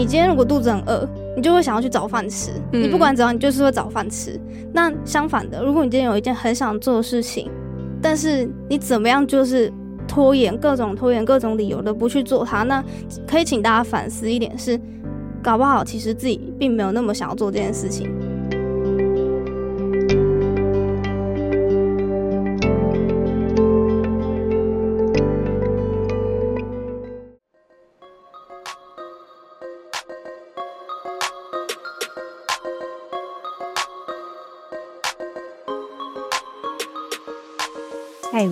[0.00, 2.50] 你今天如果肚子很饿，你就会想要去找饭吃。
[2.72, 4.40] 你不管怎样，你就是会找饭吃。
[4.72, 7.50] 那相反的，如果你今天有一件很想做的事情，
[8.00, 9.70] 但是你怎么样就是
[10.08, 12.82] 拖延，各种拖延，各种理由的不去做它，那
[13.26, 14.80] 可以请大家反思一点是，
[15.42, 18.10] 搞不好其实自己并没有那么想要做这件事情。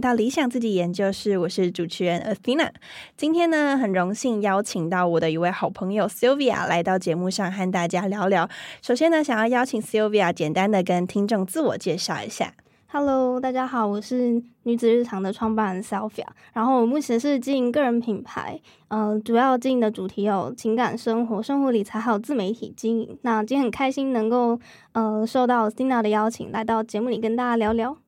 [0.00, 2.70] 来到理想自己研究室，我是主持人 Athena。
[3.18, 8.48] 今天呢，很荣幸邀请到我的一位好朋友 Sylvia 来到节目上和大家聊聊。
[8.80, 12.54] 首先呢，想要邀请 Sylvia 简单的跟听众自我介绍一下。
[12.86, 16.24] Hello，大家好，我是女子日常的创办人 Sylvia。
[16.54, 23.18] 然后我目前是经营个人品牌，嗯，主要经营的主题有情感生活、生活理财，还有自媒体经营。
[23.20, 24.58] 那今天很开心能够
[24.92, 27.98] 呃受到 Stina 的邀请，来到节目里跟大家聊聊。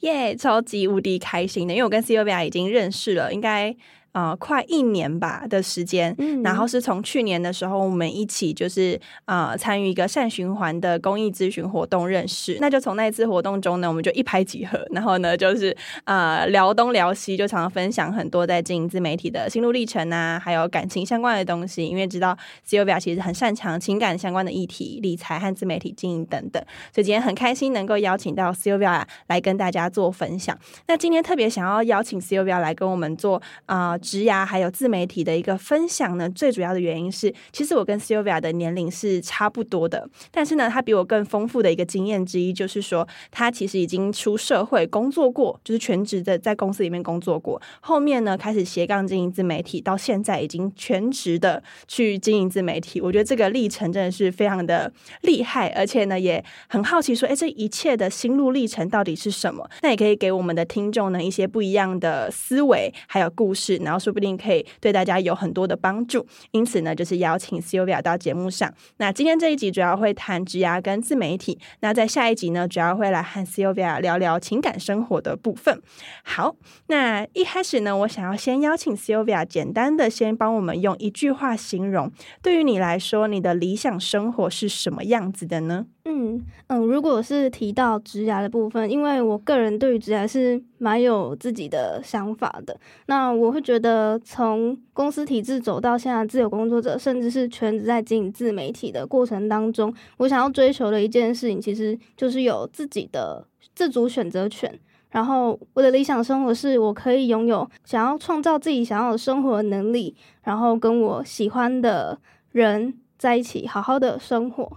[0.00, 3.76] 耶，超级无敌开心的，因为我跟 Cobia 已经认识了，应该。
[4.18, 12.58] 呃，快一年吧的时间，然后是从去年的时候，我们一起就是呃参与一个善循环的公益咨询活动认识。
[12.60, 21.86] 那就从那一次活动中呢，我们就一拍即合，然后呢就是呃聊东聊西，就常常分享很多在经营自媒体的心路历程啊，还有感情相关的东西。
[21.86, 26.60] 因为知道 c o v i a 其实很擅长情感相关的议题、理财和自媒体经营等等，
[26.92, 30.58] 所以今天很开心能够邀请到 c o v i a 来跟大家做分享。
[30.88, 33.96] 那今天特别想要邀请 c o v i a 来跟我们做啊。
[34.08, 53.00] 职涯还有自媒体的一个分享呢，最主要的原因是，其实我跟 Sylvia 的年龄是差不多的，但是呢，他比我更丰富的一个经验之一，就是说他其实已经出社会工作过，就是全职的在公司里面工作过，后面呢开始斜杠经营自媒体，到现在已经全职的去经营自媒体。
[53.00, 54.90] 我觉得这个历程真的是非常的
[55.20, 59.68] 厉害，而且呢也很好奇说，哎，这一切的心路历程到底是什么？
[59.82, 64.28] 那也可以给我们的听众呢一些不一样的思维，还有故事呢，然后说不定。
[64.38, 68.72] 可以对大家有很多的帮助，因此呢，就是邀请 Sylvia 到节目上。
[68.98, 75.80] 那今天这一集主要会谈职涯跟自媒体，那在下一集呢，主要会来和 Sylvia 聊聊情感生活的部分。
[76.22, 76.54] 好，
[76.88, 82.12] 那一开始呢，我想要先邀请 Sylvia 简单的先帮我们用一句话形容，
[82.42, 85.86] 对于你来说，你的理想生活是什么样子的呢？
[86.10, 92.74] 嗯嗯，如果是提到职涯的部分，因为我个人对于职涯是蛮有自己的想法的。
[93.06, 104.80] 那我会觉得，从公司体制走到现在自由工作者，甚至是全职在经营自媒体的过程当中，我想要追求的一件事情，其实就是有自己的自主选择权。
[105.10, 112.18] 然后我的理想生活是我可以拥有想要创造自己想要的生活能力，然后跟我喜欢的
[112.52, 114.70] 人在一起，好好的生活。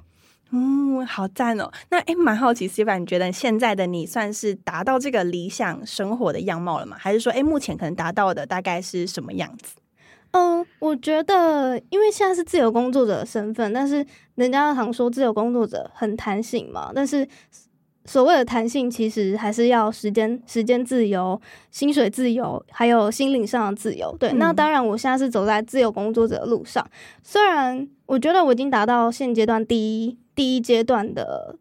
[0.53, 1.71] 嗯，好赞哦！
[1.89, 6.97] 那哎，蛮好奇 s i v a 你觉得现在的你算是达到这个理想生活的样貌了吗？
[6.99, 9.75] 还是说，哎，目前可能达到的大概是什么样子？
[10.31, 17.27] 嗯，我觉得，因为现在是自由工作者的身份，但是人家常说自由工作者很弹性嘛，但是
[18.03, 24.13] 所谓的弹性，其实还是要时间、时间自由、薪水自由，还有心灵上的自由。
[24.19, 26.85] 对，那当然，我现在是走在自由工作者的路上，
[27.23, 30.17] 虽然我觉得我已经达到现阶段第一。
[30.35, 31.55] 第一阶段的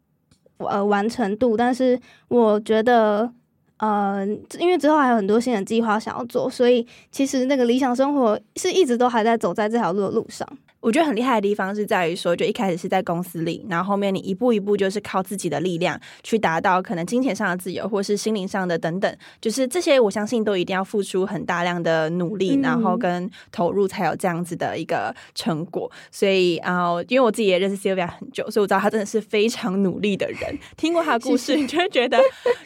[0.59, 1.99] 呃完成度，但是
[2.29, 3.33] 我觉得，
[3.79, 4.27] 呃，
[4.59, 10.47] 因为之后还有很多新的计划想要做，所以其实那个理想生活是一直都还在走在这条路的路上。
[10.81, 25.91] 我觉得很厉害的地方是在于说，就一开始是在公司里，然后后面你一步一步就是靠自己的力量去达到可能金钱上的自由，或是心灵上的等等，就是这些我相信都一定要付出很大量的努力，然后跟投入才有这样子的一个成果。
[26.11, 30.59] 所以啊，因为我自己也认识 Sylvia 很久，所以我知道他真的是非常努力的人。
[30.79, 32.17] 听过他的故事，你就会觉得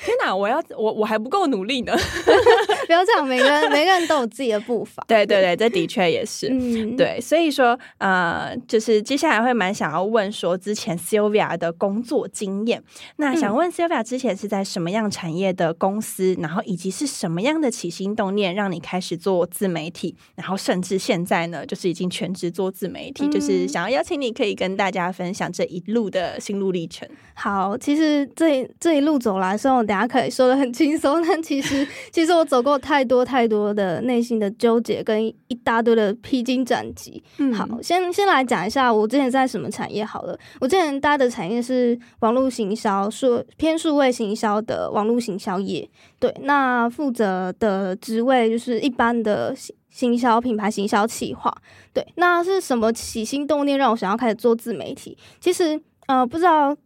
[0.05, 1.93] 天哪，我要我我还不够努力呢。
[2.87, 5.05] 不要这样，每个人每个人都有自己的步伐。
[5.09, 6.49] 对对对，这的确也是。
[6.49, 7.77] 嗯，对，所以说。
[8.05, 12.85] 呃，就是接下来会蛮想要问说之前 Sylvia 的工作经验。
[13.17, 27.09] 那想问 Sylvia 之前是在什么样产业的公司，然后以及是什么样的起心动念让你开始做自媒体，然后甚至现在呢，就是已经全职做自媒体，就是想要邀请你可以跟大家分享这一路的心路历程。
[27.33, 37.23] 好，其实这这一路走来，虽然我等下可以说的很轻松，但其实 其实我走过太多太多的内心的纠结跟一大堆的披荆斩棘。
[37.39, 40.37] 嗯，好，先先来讲一下我之前在什么产业好了。
[40.61, 45.89] 我之前待的产业是网络行销，数偏数位行销的网络行销业。
[46.19, 51.55] 对，那负责的职位就是一般的行行销品牌行销企划。
[51.93, 55.17] 对，那是什么起心动念让我想要开始做自媒体？
[55.39, 56.77] 其实呃，不知道。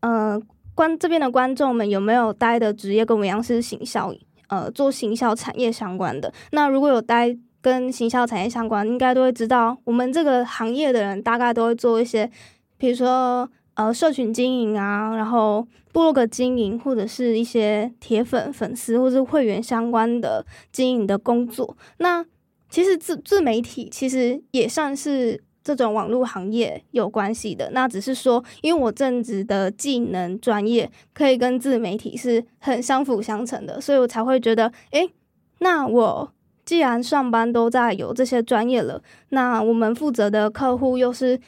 [0.00, 0.40] 呃，
[0.76, 4.14] 观这边的观众们有没有待的职业跟我们一样是行销？
[4.46, 6.32] 呃，做行销产业相关的。
[6.52, 7.36] 那如果有待
[7.68, 12.30] 跟行销产业相关，应该都会知道，我们这个行业的人大概都会做一些，
[12.78, 21.76] 比如说呃，社群经营啊，然后部落格经营，或者是一些铁粉粉丝或者会员相关的经营的工作。
[21.98, 22.24] 那
[22.70, 25.44] 其实自自媒体其实也算是。
[25.64, 35.10] 这种网络行业有关系的，那只是说，因为我正职的技能专业可以跟自媒体是很相辅相成的，所以我才会觉得，诶，
[35.58, 36.32] 那我
[36.68, 39.00] 既然上班都在有这些专业了，
[39.30, 41.40] 那我们负责的客户又是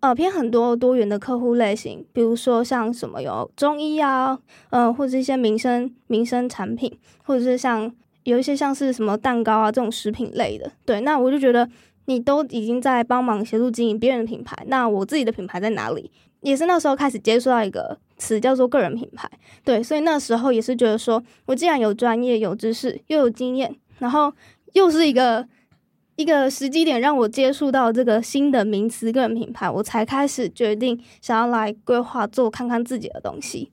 [0.00, 4.38] 呃偏很多多元的客户类型，比如说像什么有中医啊，
[4.68, 6.94] 嗯，或者一些民生民生产品，
[7.24, 7.90] 或者是像
[8.24, 11.66] 有一些像是什么蛋糕啊这种食品类的，对，那我就觉得。
[12.08, 16.08] 你都已经在帮忙协助经营别人的品牌，那我自己的品牌在哪里？
[16.40, 19.28] 也是那时候开始接触到一个词叫做个人品牌，
[19.64, 24.32] 对，所以那时候也是觉得说，我既然有专业、有知识、又有经验，然后
[24.76, 25.48] 又是一个
[26.16, 33.72] 一个时机点让我接触到这个新的名词个人品牌，我才开始决定想要来规划做看看自己的东西。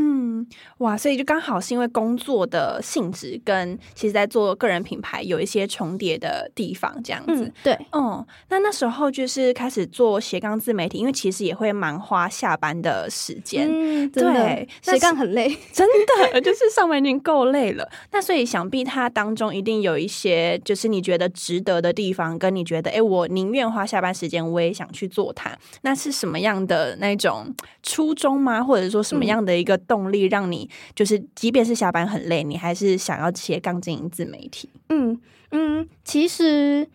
[0.00, 0.46] 嗯，
[0.78, 7.52] 哇，所以就刚好是因为工作的性质跟其实在做个人品牌有一些重叠的地方，这样子。
[7.64, 13.68] 对，哦，那那时候就是开始做斜杠自媒体，因为其实也会蛮花下班的时间。
[13.68, 15.84] 嗯，对，斜杠很累， 真
[16.32, 17.90] 的 就是上班已经够累了。
[18.12, 25.50] 那所以想必它当中一定有一些就是你觉得值得的地方，跟你觉得哎，我宁愿花下班时间，我也想去做它。
[25.82, 27.52] 那是什么样的那种
[27.82, 28.62] 初衷吗？
[28.62, 29.76] 或者说什么样的一个？
[29.88, 34.68] 动力让你就是，即便是下班很累，你还是想要斜杠经营自媒体。
[34.90, 35.18] 嗯
[35.50, 36.86] 嗯，其实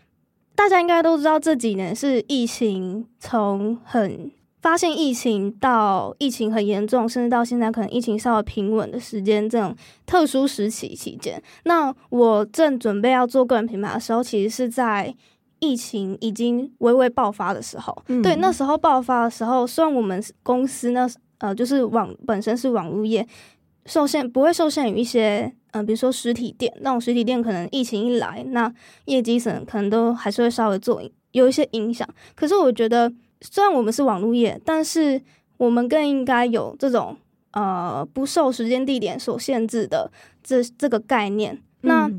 [0.56, 4.32] 大家应该都知道，这几年是疫情从很
[4.62, 9.76] 发现疫情到疫情很严重，甚至到现在可能疫情稍微平稳的时间，这种
[10.06, 11.42] 特殊时期期间。
[11.64, 15.14] 那我正准备要做个人品牌的时候，其实是在
[15.60, 18.04] 疫情已经微微爆发的时候。
[18.22, 21.10] 对，那时候爆发的时候，虽然我们公司那。
[21.44, 23.28] 呃，就是网本身是网络业，
[23.86, 28.74] 受限不会受限于一些，嗯，比如说实体店那种实体店，可能疫情一来，那
[29.06, 31.04] 业绩省可能都还是会稍微做
[31.34, 32.08] 有一些影响。
[32.34, 33.12] 可是我觉得，
[33.42, 35.22] 虽然我们是网络业，但是
[35.58, 37.18] 我们更应该有这种
[37.52, 40.10] 呃不受时间地点所限制的
[40.42, 41.62] 这这个概念。
[41.82, 42.10] 那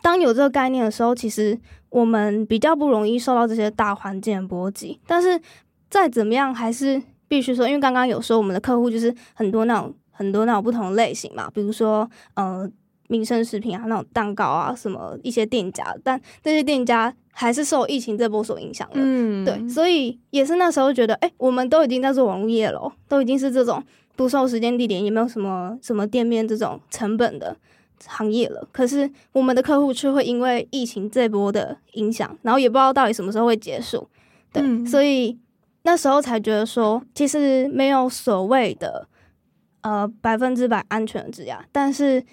[0.00, 1.58] 当有这个概念的时候，其实
[1.90, 5.00] 我们比较不容易受到这些大环境的波及。
[5.08, 5.40] 但是
[5.90, 7.02] 再怎么样，还是。
[7.34, 12.70] 必须说，因为刚刚有说我们的客户就是很多那种很多那种不同类型嘛，比如说呃
[13.08, 18.94] 民生食品啊，那种蛋糕啊，什么一些店家，但这些店家还是受疫情这波所影响的。
[18.98, 23.82] 嗯，对，所以也是那时候觉得，哎，我们都已经在做网络业了，都已经是这种
[24.14, 27.56] 不受时间地点，也没有什么什么店面这种成本的
[28.06, 28.64] 行业了。
[28.70, 34.08] 可是我们的客户却会因为疫情这波的影响，然后也不知道到底什么时候会结束。
[34.52, 35.36] 对，所以。
[35.84, 39.06] 那时候才觉得说，其实没有所谓的
[39.82, 42.24] 呃百分之百安全的质押，但是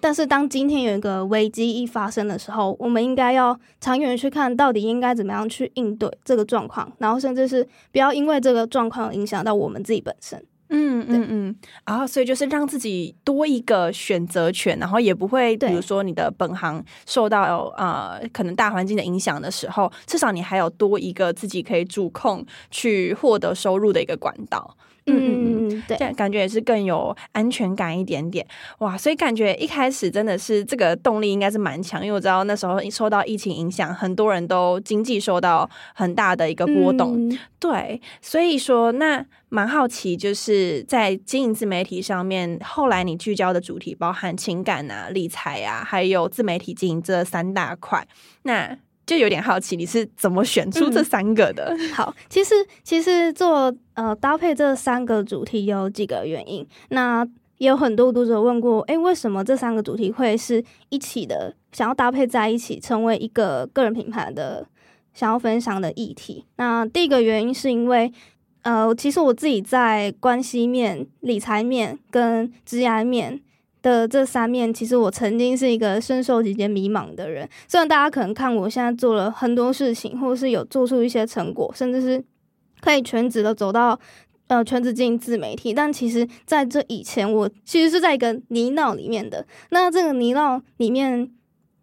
[0.00, 10.44] 但是当今天有一个危机一发生的时候，我们应该要长远去看到底应该怎么样去应对这个状况，然后甚至是不要因为这个状况影响到我们自己本身。
[10.70, 11.56] 嗯嗯嗯，
[11.86, 24.76] 然后所以就是让自己多一个选择权，然后也不会，比如说你的本行受到呃可能大环境的影响的时候，至少你还有多一个自己可以主控去获得收入的一个管道。
[25.12, 28.46] 嗯嗯嗯，对，这样感觉也是更有安全感一点点。
[28.78, 37.30] 哇，所以感觉一开始真的是这个动力应该是蛮强，因为我知道那时候受到疫情影响，很多人都经济受到很大的一个波动。
[37.58, 48.06] 对，所以说那蛮好奇，就是在经营自媒体上面，后来你聚焦的主题包含情感啊、理财啊，还有自媒体经营这三大块。
[48.42, 51.74] 那就有点好奇，你是怎么选出这三个的？
[51.94, 56.66] 好，其实其实做呃搭配这三个主题有几个原因。
[56.90, 61.54] 那也有很多读者问过，诶，为什么这三个主题会是一起的？
[61.72, 64.66] 想要搭配在一起，成为一个个人品牌的
[65.14, 66.44] 想要分享的议题。
[66.56, 68.12] 那第一个原因是因为，
[68.60, 73.40] 呃，其实我自己在关系面、理财面跟职业面。
[73.80, 77.48] 的这三面，其实我曾经是一个深受几间迷茫的人。
[77.66, 82.24] 虽然大家可能看我现在做了很多事情，或是有做出一些成果，甚至是
[82.80, 83.98] 可以全职的走到
[84.48, 89.46] 呃全职经营自媒体，但其实在这以前，我其实是在一个泥淖里面的。
[89.70, 91.30] 那这个泥淖里面，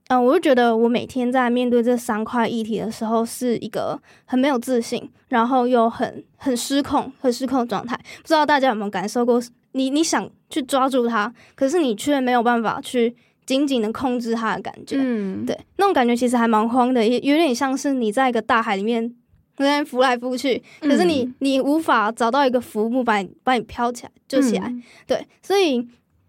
[0.08, 7.96] 嗯，我就觉得我每天在面对这三块议题的时候，是一个很没有自信，然后又很很失控、很失控的状态。
[8.22, 9.42] 不知道大家有没有感受过？
[9.76, 13.14] 你你想去抓住它，可是你却没有办法去
[13.46, 19.14] 紧紧的控制它的感觉，嗯，对，那种感觉其实还蛮慌的，也有点像是你在一个大海里面
[19.58, 24.74] 在那浮来浮去，可是你你无法找到一个浮木把你把你飘起来救起来，
[25.06, 25.86] 对，所以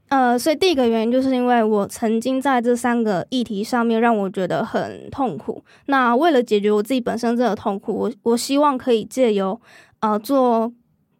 [0.08, 9.60] 呃，所以第一个原因就是因为我曾经在这三个议题上面让我觉得很痛苦，那为了解决我自己本身这个痛苦，我我希望可以借由
[10.00, 10.72] 呃做。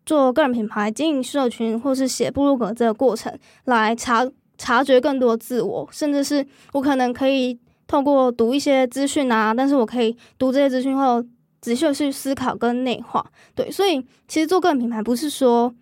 [0.06, 4.24] 做个人品牌、经营社群，或是写部落格这个过程，来察
[4.56, 7.58] 察觉更多自我，甚至是我可能可以
[7.88, 11.22] 透过读一些资讯啊，但是我可以读这些资讯后，
[11.60, 13.26] 仔细去思考跟内化。
[13.56, 15.74] 对，所以其实做个人品牌不是说，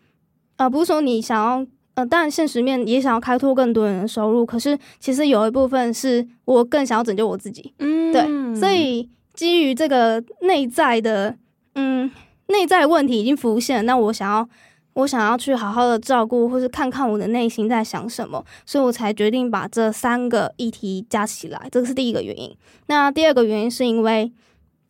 [0.57, 7.75] 呃，不是说你想要，呃，当然现实面也想要开拓更多人的收入，可是其实有一部分是我更想要拯救我自己。
[7.79, 11.37] 嗯，对，所以基于这个内在的，
[11.75, 12.11] 嗯。
[12.49, 14.49] 内在问题已经浮现，那我想要，
[14.93, 22.55] 我想要去好好的照顾，或是看看我的内心在想什么，所以我才决定把这三个议题加起来，这个是第一个原因。
[22.87, 24.31] 那第二个原因是因为，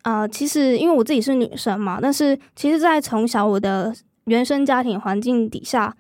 [0.02, 3.94] 啊，其实因为我自己是女生嘛，但是其实，在从小我的
[4.25, 5.94] 原生家庭环境底下，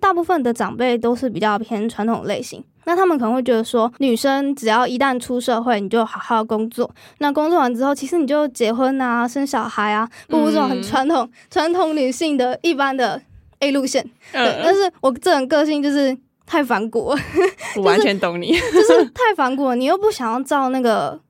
[0.00, 2.62] 大部分的长辈都是比较偏传统类型。
[2.84, 6.90] 那他们可能会觉得说，女生只要一旦出社会，你就好好工作。
[7.18, 13.20] 那工作完之后，其实你就结婚啊，生小孩啊，步入这种很传统、传统女性的一般的
[13.60, 14.02] A 路线。
[14.32, 16.16] 对，但是我这种个性就是
[16.46, 17.20] 太反骨了，
[17.76, 21.20] 我完全懂你，就是太反骨了，你又不想要照那个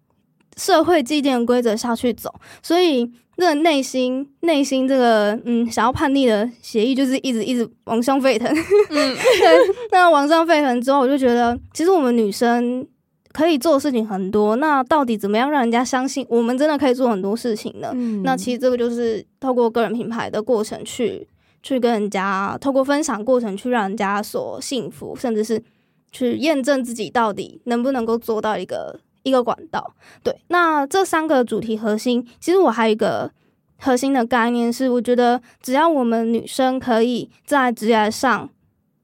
[0.59, 3.11] 社会既定的规则下去走，所以。
[3.41, 8.53] 这个内心内心这个嗯想要叛逆的协议就是一直一直往上沸腾，
[8.91, 12.85] 嗯， 对，那往上沸腾之后，我就觉得其实我们女生
[13.31, 17.93] 可以做的事情很多，那到底怎么样让人家相信我们真的可以做很多事情呢？
[18.25, 21.25] 那其实这个就是透过个人品牌的过程去
[21.63, 25.63] 去跟人家透过分享过程去让人家所幸福，甚至是
[26.11, 28.99] 去验证自己到底能不能够做到一个。
[29.29, 30.41] 一个管道，对。
[30.49, 33.31] 那这三个主题核心，其实我还有一个
[33.79, 38.49] 核心的概念是，我觉得只要我们女生可以在职业上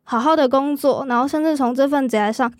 [0.03, 2.53] 好好的工作，然后甚至从这份职业上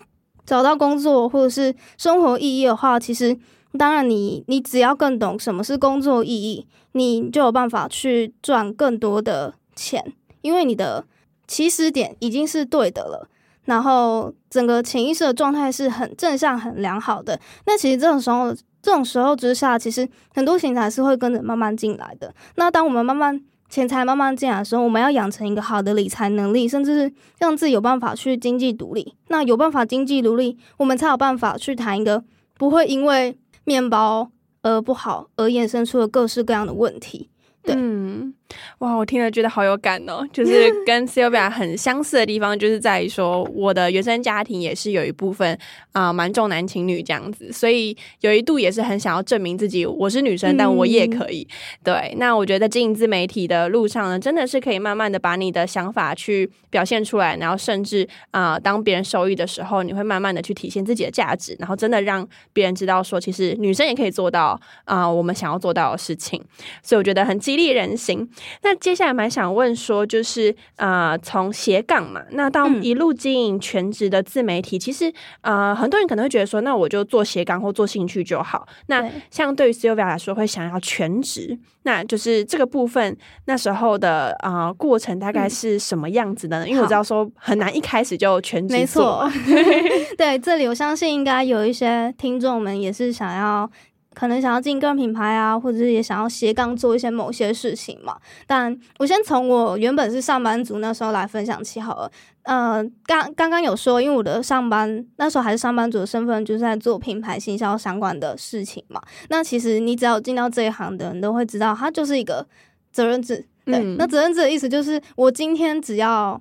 [0.45, 3.37] 找到工作或者是生活意义的话，其实
[3.77, 11.05] 当然你你只要更懂什么是工作意义，你就有办法去赚更多的钱，因为你的
[11.47, 13.27] 起始点已经是对的了。
[13.65, 17.39] 然后整个潜意识的状态是很正向、很良好的。
[17.65, 22.33] 那其实这种时候，这种时候之下，其实很多钱财是会跟着慢慢进来的。
[22.55, 29.15] 那当我们慢慢钱财慢慢进来的时候，我们要养成一个好的理财能力，甚至是让自己有办法去经济独立。
[29.29, 32.23] 那有办法经济独立，我们才有办法去谈一个
[32.57, 34.29] 不会因为面包
[34.61, 37.29] 而不好而衍生出了各式各样的问题。
[37.67, 38.35] 嗯，
[38.79, 45.57] 哇，我听了觉得好有感哦，就是 跟 Sylvia 很相似的地方，就是在于说我的原生家庭也是有一部分
[45.93, 51.47] 啊，蛮重男轻女这样子，所以有一度也是很想要证明自己，我是女生，但我也可以。
[51.83, 66.39] 对，那我觉得经营自媒体的路上呢，真的是可以慢慢的把你的想法去表现出来，然后甚至啊，当别人受益的时候，你会慢慢的去体现自己的价值，然后真的让别人知道说，其实女生也可以做到啊，我们想要做到的事情。
[66.83, 67.55] 所以我觉得很激。
[67.55, 68.29] 激励人心。
[68.61, 75.11] 那接下来蛮想问说，就是呃，从斜杠嘛，那到一路经营全职的自媒体，其实
[75.41, 78.67] 呃，很多人可能会觉得说，那我就做斜杠或做兴趣就好。
[78.87, 83.15] 那像对于 Sylvia 来说，会想要全职，那就是这个部分
[83.45, 86.67] 那时候的啊过程大概是什么样子的呢？
[86.67, 89.29] 因为我知道说很难一开始就全职做。
[90.17, 93.69] 对，这里我相信应该有一些听众们也是想要。
[94.15, 98.17] 可能想要进个人品牌啊，或者是也想要斜杠做一些某些事情嘛。
[98.47, 102.11] 但我先从我原本是上班族那时候来分享起好了。
[102.43, 109.01] 呃，刚刚刚有说，因为我的上班那时候还是上班族的身份，就是在做品牌行销相关的事情嘛。
[109.29, 112.47] 那其实你只要进到这一行的人都会知道，它就是一个
[112.91, 113.45] 责任制。
[113.65, 116.39] 对，那责任制的意思就是，我今天只要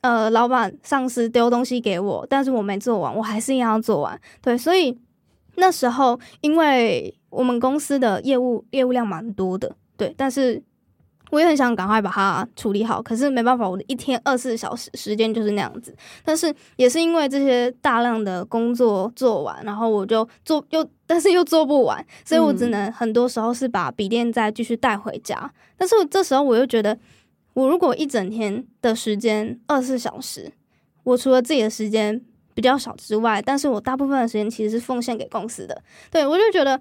[0.00, 4.20] 呃老板上司丢东西给我，但是我没做完，我还是一样要做完。
[4.40, 4.98] 对，所以。
[5.56, 10.62] 那时候，因为我们公司的业务业务量蛮多的，对，但是
[11.30, 15.94] 我也很想赶快把它处理好，可是没办法，我的一天二十四小时时间就是那样子。
[16.24, 25.52] 但是也是因为这些大量的工作做完，然后我就做又，但是又做不完，所以我只能很多时候是把笔电再继续带回家。
[25.76, 26.98] 但是这时候我又觉得，
[27.54, 30.52] 我如果一整天的时间二十四小时，
[31.04, 32.22] 我除了自己的时间。
[32.54, 35.82] 比较少之外，但是我大部分的时间其实是奉献给公司的。
[36.10, 36.80] 对我就觉得，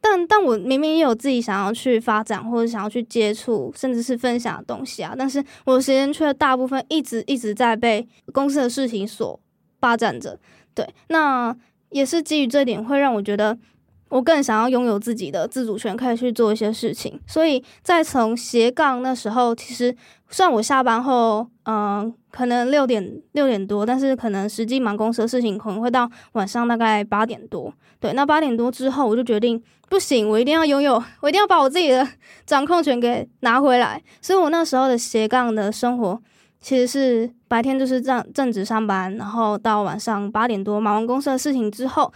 [0.00, 9.38] 但但我明明也有自己想要去发展或者想要去接触，甚至是分享的东西啊，但是我的时间却大部分一直一直在被公司的事情所
[9.80, 10.38] 霸占着。
[10.74, 11.56] 对，那
[11.90, 13.58] 也是基于这点，会让我觉得。
[14.08, 17.20] 我更想要拥有自己的自主权，可以去做一些事情。
[17.26, 19.94] 所以在从斜杠那时候，其实
[20.30, 27.72] 虽然我下班后，嗯，可能六点六点多，但是可能实际忙公司的事情可能会到晚上大概八点多。
[28.00, 32.06] 对，那八点多之后，我就决定不行，我一定要拥有，我一定要把我自己的
[32.46, 34.02] 掌控权给拿回来。
[34.22, 36.18] 所以我那时候的斜杠的生活，
[36.60, 42.10] 其实是白天就是正正值上班，然后到晚上八点多忙完公司的事情之后。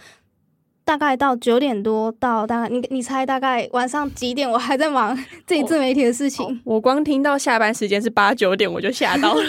[0.85, 4.51] 大概到九点多到大概你你猜大概晚上几点？
[4.51, 6.61] 我还在忙 自己自媒体的事情。
[6.65, 9.43] 我光听到下班时间是八九点，我就吓到了。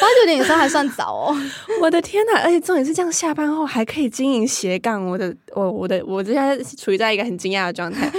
[0.00, 1.36] 八九点有时候还算早哦。
[1.80, 2.40] 我的天呐！
[2.42, 5.06] 而且重点是这样，下班后还可以经营斜杠。
[5.06, 8.10] 我的我我的我现在处于在一个很惊讶的状态。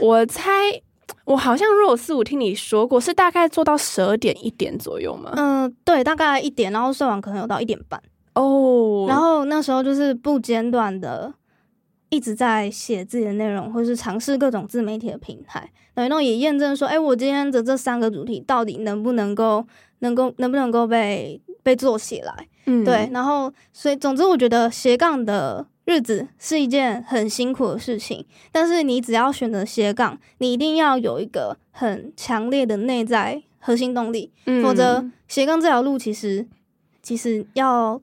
[0.00, 0.50] 我猜
[1.24, 5.32] 我好像若有四五听你说过，是大概做到十二点一点左右吗？
[5.36, 8.00] 嗯，对，大概一点，然后睡完可能有到一点半。
[8.34, 11.32] 哦，然后那时候就是不间断的
[12.08, 19.64] 一直在写自己的内容，或是尝试各种自媒体的平台，然后也验证说，哎，我今天的这三个主题到底能不能够，
[20.00, 22.48] 能够能不能够被被做起来？
[22.66, 23.08] 嗯，对。
[23.12, 36.46] 然后，所以总之，我觉得斜杠的日子是一件很辛苦的事情，但是你只要选择斜杠，你一定要有一个很强烈的内在核心动力，否则斜杠这条路其实
[37.00, 38.00] 其实要。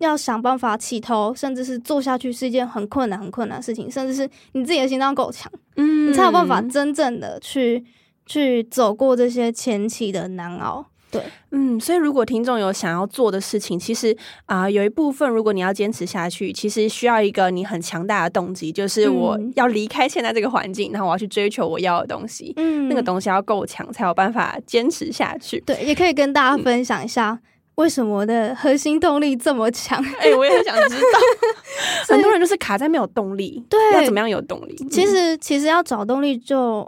[0.00, 3.90] 要想办法起头，甚至是做下去，是一件很困难、很困难的事情。
[3.90, 7.84] 甚至是你自己的心脏够强，嗯，你才有办法真正的去
[8.26, 10.86] 去走过这些前期的难熬。
[11.10, 22.52] 对，嗯，所以如果听众有想要做的事情，其实啊，有一部分如果你要坚持下去，其实需要一个你很强大的动机，就是我要离开现在这个环境，然后我要去追求我要的东西。
[22.56, 25.60] 嗯，那个东西要够强，才有办法坚持下去。
[25.66, 27.40] 对，也可以跟大家分享一下。
[27.80, 30.02] 为什么我的核心动力这么强？
[30.20, 31.18] 哎，我也很想知道。
[32.08, 34.76] 很多人就是卡在没有动力，对，要怎么样有动力？
[34.90, 36.86] 其实，其实要找动力，就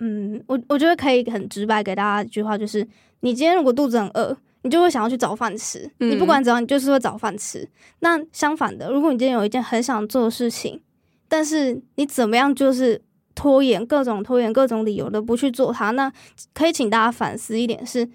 [0.00, 2.86] 嗯，我我觉得可以很直白给大家一句话，就是
[3.20, 5.88] 你今天如果肚子很饿，你就会想要去找饭吃。
[5.98, 7.68] 你不管怎样，你就是会找饭吃。
[8.00, 10.80] 那相反的，如果你今天有一件很想做的事情，
[11.28, 13.00] 但是你怎么样就是
[13.34, 16.12] 拖延，各种拖延，各种理由的不去做它，那
[16.52, 18.08] 可以请大家反思一点是。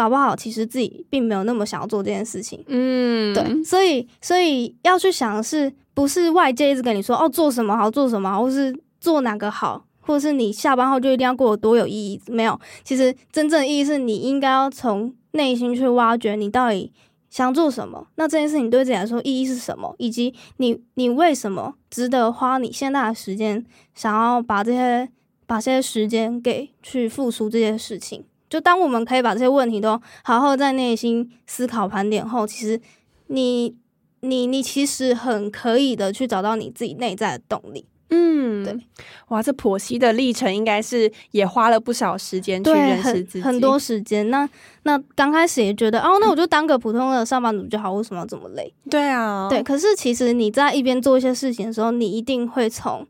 [0.00, 2.64] 搞不好，其实自己并没有那么想要做这件事情。
[2.68, 12.20] 嗯，对，所以，所以要去想的是，不是外界一直跟你说哦，做什么好，做什么，或是做哪个好，或者是你下班后就一定要过得多有意义？
[12.28, 16.90] 没有，其实真正意义是你应该要从内心去挖掘你到底
[17.28, 18.06] 想做什么。
[18.14, 19.94] 那这件事情对自己来说意义是什么？
[19.98, 25.10] 以及你，你为什么值得花你现在的时间，想要把这些，
[25.46, 28.24] 把这些时间给去付出这些事情？
[28.50, 32.78] 就当我们可以把这些问题都好好在内心思考盘点后，其实
[33.28, 33.74] 你
[34.20, 37.86] 你你其实很可以的去找到你自己内在的动力。
[38.12, 38.76] 嗯，对，
[39.28, 44.28] 哇，这婆媳的历程应该是也花了不少时间去认识自己，很多时间。
[44.30, 44.48] 那
[44.82, 48.74] 那刚开始也觉得哦，那我就当个普通的上班族就好，为什么要这么累？
[48.90, 49.62] 对啊，对。
[49.62, 53.06] 可是其实你在一边做一些事情的时候，你一定会从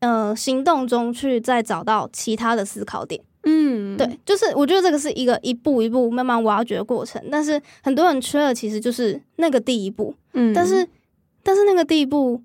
[0.00, 3.20] 呃行动中去再找到其他的思考点。
[3.44, 10.14] 嗯，对，就是我觉得这个是一个一步一步慢慢挖掘的过程，但是很多人缺的其实就是那个第一步。
[10.34, 10.86] 嗯，但是
[11.42, 12.40] 但是那个第一步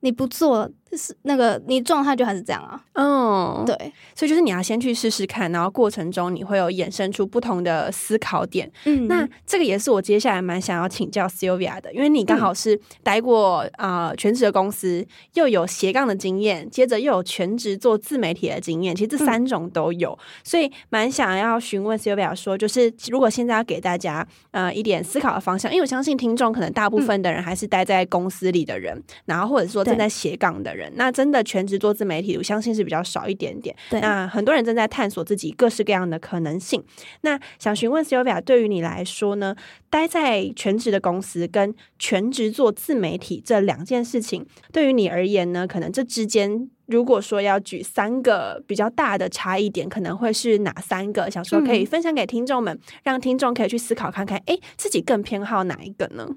[0.00, 2.80] 你不做，是那个你状态就还是这样啊。
[2.94, 3.74] 嗯，对，
[4.14, 8.70] 所以就是你要先去试试看，然后过程中你会有衍生出不同的思考点。
[8.84, 33.74] 嗯，那这个也是我接下来蛮想要请教 Sylvia 的，因为你刚好是待过啊全职的公司，又有斜杠的经验，接着又有全职做自媒体的经验，其实这三种都有，所以蛮想要询问 Sylvia 说，就是如果现在要给大家呃一点思考的方向，因为我相信听众可能大部分的人还是待在公司里的人，然后或者说正在斜杠的人，那真的全职做自媒体，我相信是比较少一点点。
[33.90, 36.82] 对，那很多人正在探索自己各式各样的可能性。
[37.22, 39.56] 那想询问 Sylvia，对于你来说呢，
[39.88, 51.30] 待在全职的公司跟全职做自媒体这两件事情，对于你而言呢，可能这之间如果说要举三个比较大的差异点，可能会是哪三个？
[51.30, 56.28] 想说可以分享给听众们，让听众可以去思考看看，哎，自己更偏好哪一个呢？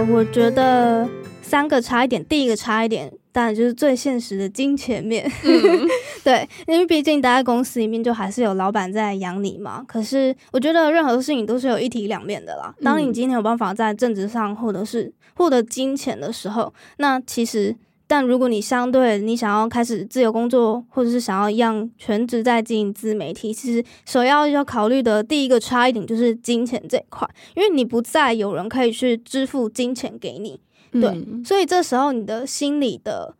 [0.00, 1.06] 呃，我觉得
[1.42, 5.30] 三个差一点，第一个差一点，当然就是最现实的金钱面。
[5.44, 5.86] 嗯、
[6.24, 9.84] 对，因为毕竟待在公司里面，就还是有老板在养你嘛。
[9.86, 12.74] 可是我觉得任何事情都是有一体两面的啦。
[12.82, 17.76] 当你今天有办法在政治上或者是获得金钱的时候，那其实。
[18.10, 33.36] 但如果你相对你想要开始自由工作，或者是想要一样全职在经营自媒体，其实首要要考虑的第一个差一点就是金钱这一块，因为你不再有人可以去支付金钱给你，对，所以这时候你的心理的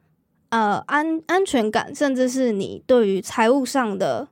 [0.50, 4.28] 呃安安全感，甚至是你对于财务上的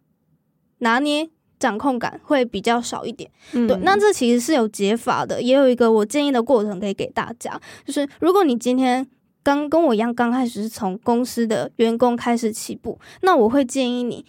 [0.78, 3.28] 拿捏掌控感会比较少一点。
[3.50, 9.04] 对，那这其实是有解法的，也有一个我建议的过程可以给大家，就是如果你今天。
[9.42, 14.24] 刚跟我一样，刚开始是从公司的员工开始起步，那我会建议你，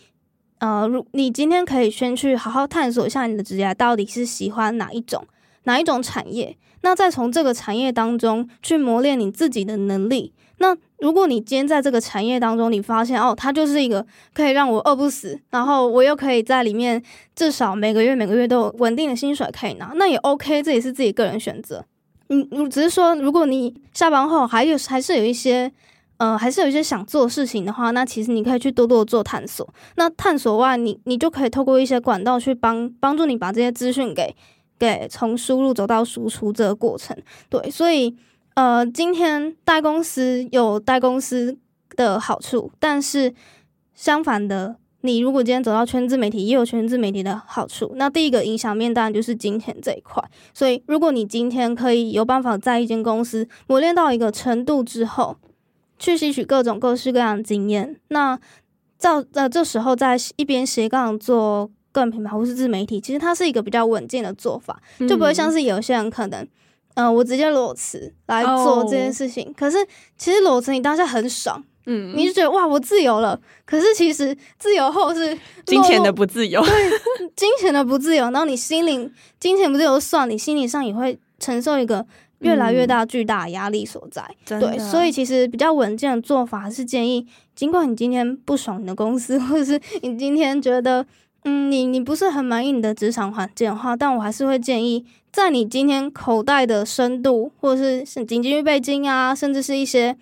[0.60, 5.26] 呃，如你今天可以先去好好探索一下你的职业到底是喜欢哪一种
[5.64, 10.34] 哪一种产业，那再从这个产业当中去磨练你自己的能力。
[10.62, 17.02] 那如果你今天在这个产业当中，你发现哦，它就是一个可以让我饿不死，然后我又可以在里面
[17.34, 21.86] 至少每个月每个月都有稳定的薪水可以拿，那也 OK，这也是自己个人选择。
[22.30, 25.72] 嗯，只是说，如果你下班后还有还是有一些，
[26.18, 29.68] 呃，还是有一些想做事情的话，那其实你可以去多多做探索。
[29.96, 34.36] 那探索外，你你就可以透过一些管道去帮帮助你把这些资讯给
[34.78, 37.18] 给从输入走到输出这个过程。
[37.50, 38.16] 对，所以
[38.54, 41.58] 呃，今天大公司有大公司
[41.96, 43.34] 的好处，但是
[43.96, 44.76] 相反的。
[45.02, 47.94] 你如果今天走到全自媒体，也有全自媒体的好处。
[47.96, 50.22] 那第一个影响面当然就是金钱这一块。
[50.54, 55.38] 所以，如果你今天可以有办法在一间公司磨练到一个程度之后，
[55.98, 58.38] 去吸取各种各式各样的经验，那
[58.98, 66.46] 照呃这时候在一边斜杠做个人品牌或是自媒体，其实它是一个比较稳健的做法，就不会像是有些人可能，
[66.96, 69.54] 嗯，我直接裸辞来做这件事情。
[69.58, 69.78] 可是
[70.18, 71.64] 其实裸辞你当下很爽。
[71.86, 73.40] 嗯，你就觉得哇，我自由了。
[73.66, 76.72] 可是其实自由后是金钱的不自由，对，
[77.36, 78.26] 金钱的不自由。
[78.26, 82.06] 然后你心灵金钱不自由算，你心理上也会承受一个
[82.40, 84.24] 越来越大巨大的压力所在。
[84.46, 91.06] 对，所以其实比较稳健的做法是建议，尽管你今天不爽你的公司，或者是你今天觉得
[91.46, 100.16] 嗯，你你不是很满意你的职场环境的话，但我还是会建议，在你今天口袋的深度，或者是是紧急预备金啊，甚至是一些。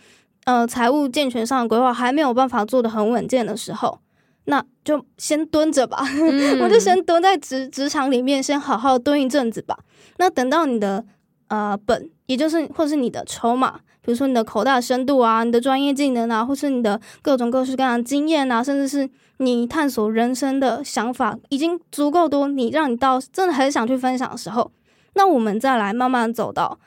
[0.48, 4.00] 呃，财务健全上的规划还没有办法做的很稳健的时候，
[4.46, 6.02] 那就先蹲着吧。
[6.64, 9.78] 我就先蹲在职职场里面，先好好蹲一阵子吧。
[10.20, 11.04] 那等到你的
[11.50, 24.72] 呃本，也就是或者是你的筹码，比如说你的口袋深度啊，你的专业技能啊，或是你的各种各式各样的经验啊，甚至是你探索人生的想法，已经足够多，你让你到真的很想去分享的时候，
[25.16, 26.80] 那我们再来慢慢走到。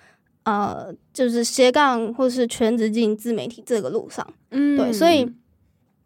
[0.51, 5.31] 呃，就是斜杠或是全职进自媒体这个路上，嗯，对，所以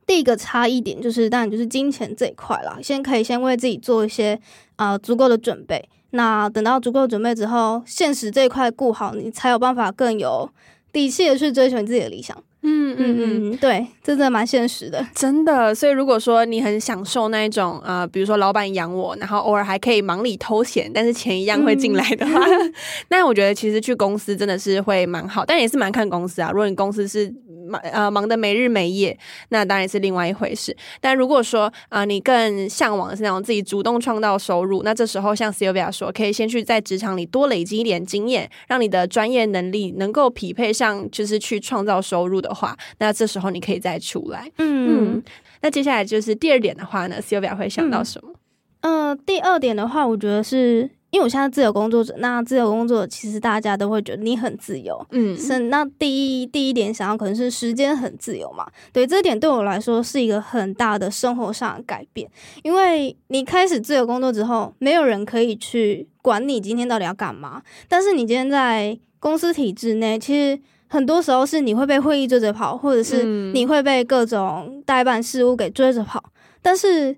[0.06, 2.78] 第一个差异点就是，当然就是金钱这一块啦。
[2.82, 4.38] 先可以先为自己做一些
[4.76, 10.50] 啊足够的准备，那等到足够准备之后，现实这一块顾好，你才有办法更有
[10.92, 12.36] 底气的去追求你自己的理想。
[12.66, 15.74] 嗯嗯嗯，对，真的蛮现实的，真的。
[15.74, 22.40] 所以如果说你很享受那一种呃，比如说老板养我，然后偶尔还可以忙里偷闲，但是钱一样会进来的话，
[23.10, 26.50] 那我觉得其实去公司真的是会蛮好，但也是蛮看公司啊。
[26.50, 27.32] 如果你公司是
[27.68, 29.16] 忙呃忙的没日没夜，
[29.48, 30.76] 那当然是另外一回事。
[31.00, 44.50] 但如果说啊，你更向往的是那种自己主动创造收入，那这时候像 Sylvia 说，可以先去在职场里多累积一点经验，让你的专业能力能够匹配上，就是去创造收入的话，那这时候你可以再出来。
[44.58, 45.22] 嗯，
[45.62, 48.32] 那接下来就是第二点的话呢，Sylvia 会想到什么？
[48.80, 50.90] 呃，第二点的话，我觉得是。
[51.14, 62.28] 因为我现在自由工作者，那自由工作其实大家都会觉得你很自由，嗯，是那第一第一点想要可能是时间很自由嘛，对，这点对我来说是一个很大的生活上的改变，
[62.64, 73.22] 因为你开始自由工作之后，没有人可以去管你今天到底要干嘛，但是你今天在公司体制内，其实很多时候是你会被会议追着跑，或者是
[73.52, 76.20] 你会被各种代办事务给追着跑，
[76.60, 77.16] 但是。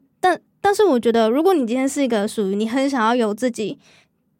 [0.60, 3.78] 但是我觉得，如果你今天是一个属于你很想要有自己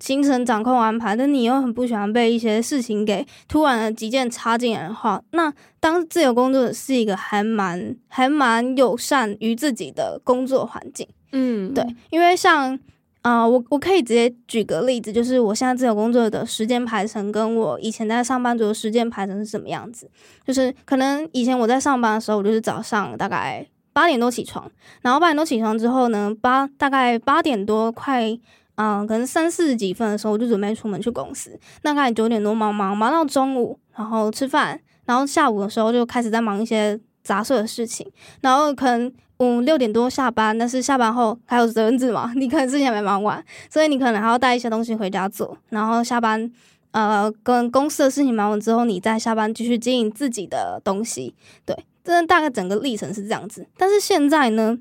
[0.01, 11.09] 行程掌控安排，但你又很不喜欢被一些事情给突然的急件插进来的话，那当自由工作者是一个还蛮还蛮友善于自己的工作环境。
[11.33, 12.79] 嗯，对，因为像
[13.23, 20.11] 啊，我我可以直接举个例子，就是我现在自由工作的时间排程跟我以前在上班族的时间排程是什么样子？
[20.47, 23.67] 就是可能以前我在上班的时候，我就是早上大概。
[23.97, 28.39] 八点多起床，然后八点多起床之后呢，八大概八点多快，
[28.75, 31.59] 嗯，可能三四十几分的时候，我就准备出门去公司。
[31.81, 38.07] 那开始九点多忙忙忙到中午，然后吃饭，然后下午的时候就开始在忙一些杂碎的事情。
[38.43, 45.57] 然后可能五六点多下班，但是下班后还有责任制嘛，你可能之前没忙完，所以你可能还要带一些东西回家做。
[45.71, 46.53] 然后下班，
[46.91, 51.75] 呃，跟公司的事情忙完之后，你再下班继续经营自己的东西，对。
[52.07, 54.79] 真的大概整个历程是这样子，但是现在呢，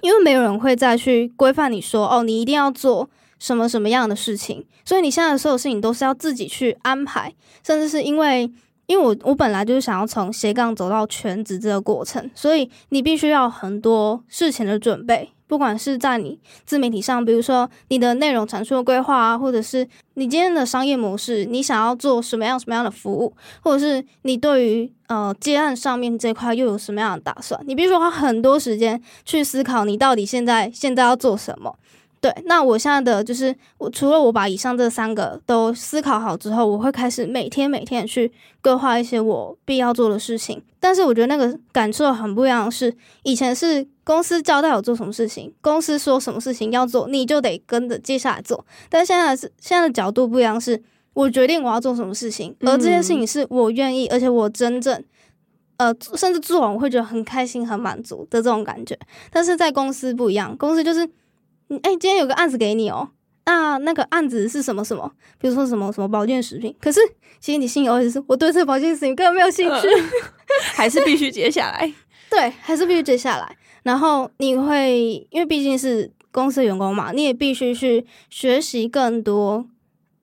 [0.00, 7.32] 因为没有人会再去规范你说哦，你一定要做什么什么样的事情，所以你现在的所有事情都是要自己去安排，
[7.64, 8.52] 甚至是因为
[8.86, 15.30] 因为我我本来就是想要从斜杠走到全职这个过程，所以你必须要很多事情的准备。
[15.48, 19.84] 不管是在你自媒体上，比如说你的内容产出的规划啊，或者是
[20.14, 31.74] 你今天的商业模式，你想要做什么样什么样的服务，或者是你对于呃接案上面这块又有什么样的打算，你必须花很多时间去思考你到底现在现在要做什么。
[32.20, 40.60] 对，那我现在的就是我除了我把以上这三个都思考好之后，我会开始每天每天去规划一些我必要做的事情。
[40.80, 48.64] 但是我觉得那个感受很不一样，是以前是公司交代我做什么事情，公司说什么事情要做，你就得跟着接下来做。
[48.88, 55.04] 但现在是现在的角度不一样，是我决定我要做什么事情，而这件事情是我愿意，而且我真正
[55.76, 58.98] 呃，甚至做完我会觉得很开心、很满足的这种感觉。
[59.30, 61.06] 但是在公司不一样，公司就是。
[61.82, 63.10] 哎，今天有个案子给你哦，
[63.44, 65.12] 那那个案子是什么什么？
[65.38, 66.98] 比如说什么什么保健食品，可是
[67.40, 69.86] 其实你心里意思是我对这个保健食品根本没有兴趣，
[70.74, 71.92] 还是必须接下来？
[72.30, 73.56] 对，还是必须接下来。
[73.82, 79.66] 然后你会因为毕竟是公司员工嘛，你也必须去学习更多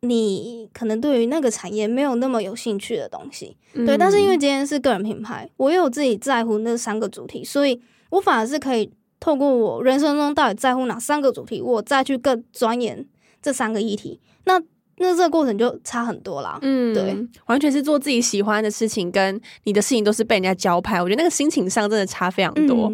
[0.02, 3.58] 你可能对于那个产业没有那么有兴趣的东西。
[3.74, 8.92] 对，但是因为今天是个人品牌，我有自己在乎那三个主题，所以我反而是可以。
[9.18, 13.04] 透过我人生中到底在乎哪三个主题，我再去更钻研
[13.42, 14.62] 这三个议题，那
[14.98, 16.58] 那这个过程就差很多啦。
[16.62, 17.16] 嗯，对，
[17.48, 22.92] 完全是做自己喜欢的事情，跟你的事情都是被人家交派，我觉得那个心情上真的差非常多。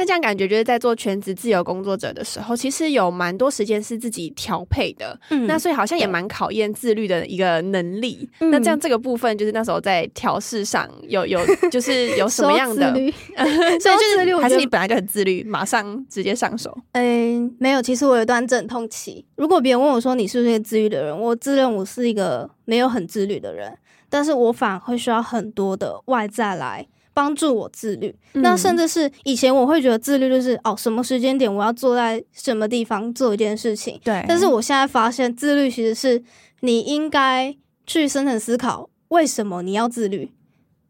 [0.00, 5.20] 那这样感觉就是在做全职自由工作者的时候，其实有蛮多时间是自己调配的。
[5.28, 8.26] 嗯，那所以好像也蛮考验自律的一个能力。
[8.38, 11.38] 那这样这个部分，就是那时候在调试上有有
[11.70, 12.90] 就是有什么样的？
[13.78, 16.74] 所以就是还是你本来就很自律，马上直接上手。
[16.92, 19.22] 嗯，没有，其实我有一段阵痛期。
[19.36, 23.76] 如果别人问我说你是不是一个自律的人，我自认我是一个没有很自律的人，
[24.08, 26.86] 但是我反而会需要很多的外在来。
[27.20, 34.00] 帮助我自律，那甚至是以前我会觉得自律就是哦，什么时间点我要坐在什么地方做一件事情。
[34.02, 36.22] 对，但是我现在发现，自律其实是
[36.60, 37.54] 你应该
[37.86, 40.32] 去深层思考，为什么你要自律？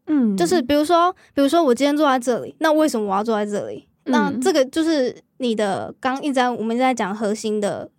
[0.07, 3.89] 嗯，就是比如说，比如说我今天坐在这里，那为什么我要坐在这里？
[4.05, 7.91] 那这个就是你的刚一直在我们在讲核心的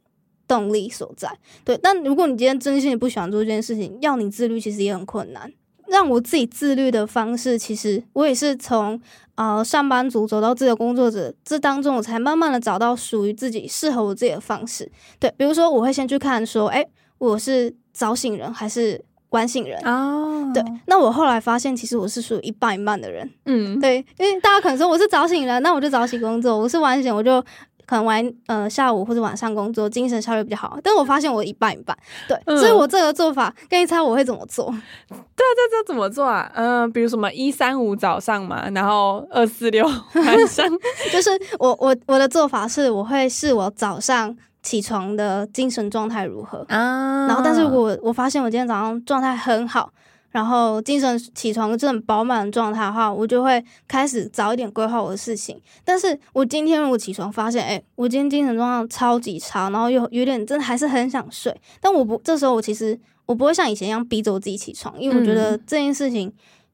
[0.48, 1.30] 动力所在。
[1.66, 5.52] 对，但如果你今天真心的不喜欢做这件事情，要你自律其实也很困难。
[5.88, 9.00] 让我自己自律的方式，其实我也是从
[9.34, 14.90] 呃上班族走到自由工作者这当中，我才慢慢的找到属于自己适合我自己的方式。
[15.18, 16.86] 对，比如说我会先去看说，哎，
[17.18, 19.78] 我是早醒人还是晚醒人？
[19.84, 23.30] 哦，对，那我后来发现，其实我是属于一半一半的人。
[23.46, 27.44] 嗯，对，因为大家可能说我是早醒人，那我就早起工作；我是晚醒，我就。
[27.92, 30.78] 可能晚呃下午或者晚上工作，精神效率比较好。
[30.82, 31.94] 但我发现我一半一半，
[32.26, 34.64] 对，所以我这个做法，跟你猜我会怎么做？
[35.10, 36.50] 对啊，这这怎么做啊？
[36.54, 40.66] 嗯，比如什么一三五早上嘛，然后二四六晚上，
[41.12, 41.28] 就是
[41.58, 49.92] 我我我的做法是，我会视我早上起床的精神状态如何啊，然后但是我我发现我今天早上状态很好。
[50.32, 55.60] 然后精神起床这种饱满的状态的话，我就会开始早一点规划我的事情。
[55.84, 66.32] 但是我今天如果起床发现，哎，我今天精神状态超级差，然后又有点真的还是很想睡，但我不这时候我其实我不会像以前一样逼着我自己起床，因为我觉得这件事情。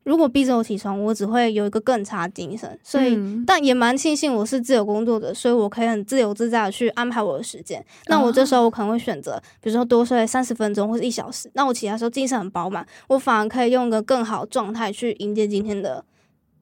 [0.09, 2.79] 如果逼着我起床，我只会有一个更差精神。
[2.83, 3.15] 所以，
[3.47, 7.85] 但也蛮庆幸我是自由工作者，所以我可以很自由自在的去安排我的时间。
[8.07, 11.51] 那我这时候我可能会选择，比如说多睡三十分钟或者一小时。
[11.53, 16.03] 那我起来的时候精神很饱满，我反而可以用一个更好状态去迎接今天的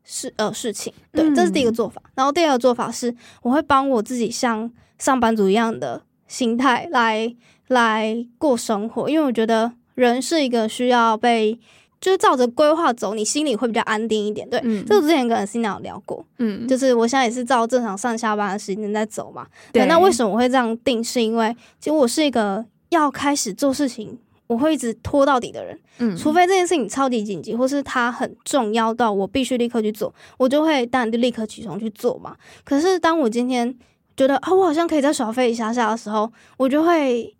[0.02, 0.92] 事呃事情。
[1.12, 2.02] 对，这是第一个做法。
[2.16, 7.32] 然后第二个做法是，我会帮我自己像上班族一样的心态来
[7.68, 11.60] 来过生活，因为我觉得人是一个需要被。
[12.06, 14.48] 就是照着规划走，你心里会比较安定一点。
[14.48, 16.24] 对，这个之前跟 c i n a 有聊过。
[16.38, 19.44] 嗯，就是我现在也是照正常上下班的时间在走嘛。
[19.72, 21.02] 对，那为什么我会这样定？
[21.02, 24.16] 是因为其实我是一个要开始做事情，
[24.46, 25.76] 我会一直拖到底的人。
[25.98, 32.36] 嗯，除非这件事情超级紧急，或是它很重要到我必须立刻去做，我就会当然就立刻起床去做嘛。
[32.64, 33.76] 可是当我今天
[34.16, 37.34] 觉得啊，我好像可以再耍废一下下的时候，我就会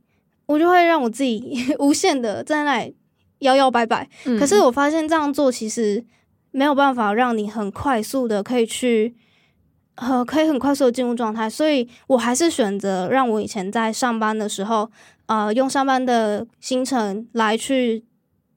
[0.46, 2.96] 我就会让我自己 无限的在那里。
[3.40, 6.04] 摇摇摆摆，可是我发现这样做其实
[6.50, 9.14] 没有办法让你很快速的可以去，
[9.96, 14.90] 呃，可以很快速的进入状态，所以我还是选择让我以前在上班的时候，
[15.26, 18.04] 呃，用上班的行程来去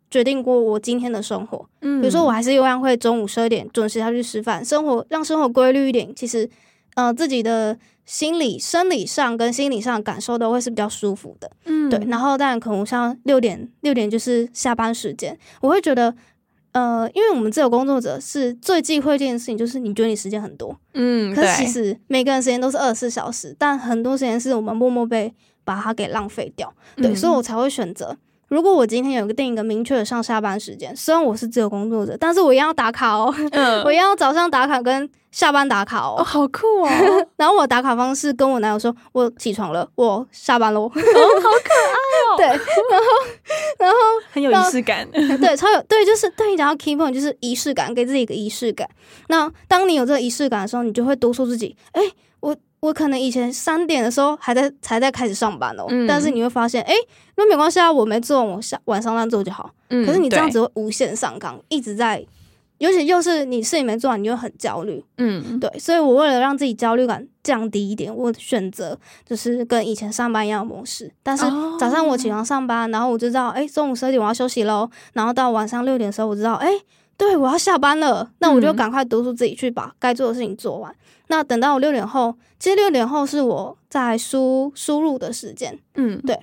[0.10, 1.68] 决定过我今天的生活。
[1.82, 6.50] 嗯，比如说我还是一样会中午十二点准时下去吃饭，生活让生活规律一点，其实，
[7.00, 7.78] 呃，自己的。
[8.10, 12.00] 心理、生理上跟心理上感受都会是比较舒服的，嗯，对。
[12.08, 16.12] 然后当然可能像六点，六点就是下班时间，我会觉得，
[16.72, 25.32] 呃，因为我们自由工作者是最忌讳一件事情，就是你觉得你时间很多，嗯，可是其实每个人时间都是二十四小时，但很多时间是我们默默被
[25.64, 28.18] 把它给浪费掉，对，所以我才会选择。
[28.50, 33.34] 如果我今天有个定一个明确的上下班时间，虽然我是自由工作者，但是我一样要打卡哦，
[33.86, 36.90] 我一样要早上打卡跟下班打卡哦，好酷哦！
[37.38, 42.38] 然后我打卡方式跟我男友说，我起床了，我下班喽，好可爱哦。
[42.38, 43.06] 对，然后
[43.78, 43.98] 然后
[44.32, 48.90] 很有仪式感，对，超有对，就是对你讲到 key point 就是仪式感，给自己一个仪式感。
[49.28, 52.10] 那当你有这个仪式感的时候，你就会督促自己，哎，我。
[52.82, 56.94] 我可能以前三点的时候还在才在开始上班哦，但是你会发现，哎，
[57.36, 59.70] 那没关系啊，我没做，我下晚上再做就好。
[59.90, 62.26] 可是你这样子会无限上纲，一直在，
[62.78, 65.04] 尤其又是你事情没做完，你就很焦虑。
[65.18, 71.12] 嗯，对，所以我为了让自己焦虑感降低一点，我选择就是跟以前上班一样的模式。
[71.22, 71.44] 但是
[71.80, 76.70] 早上我起床上班，然后我就知道，哎，中午十二点我要休息喽，然后到晚上六点的时候，我知道，哎。
[77.18, 80.90] 对，我要下班了，那我就赶快督促自己去把该做的事情做完。
[81.32, 86.38] 那等到我六点后，其实六点后是我在输输入的时间，嗯，对，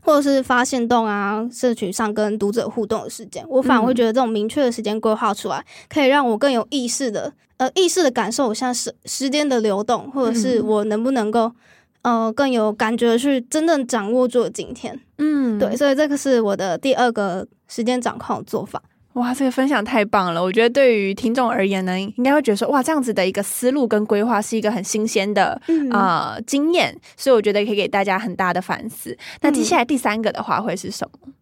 [0.00, 11.52] 或者是发现动啊，社群上跟读者互动的时间，我反而会觉得这种明确的时间规划出来，可以让我更有意识的，呃，意识的感受像时时间的流动，或者是我能不能够，
[12.00, 18.82] 呃，更有感觉去真正掌握住今天，嗯，对，所以这个是我的第二个时间掌控的做法。
[19.18, 20.40] 哇，这个分享太棒了！
[20.40, 29.16] 我觉得对于听众而言呢，应该会觉得说，哇，这样子的一个思路跟规划是一个很新鲜的啊经验，所以我觉得可以给大家很大的反思。
[29.40, 31.32] 那接下来第三个的话会是什么？